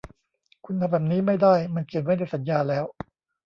[0.65, 2.85] คุณทำแบบนี้ไม่ได้ มันเขียนไว้ในสัญญาแล้ว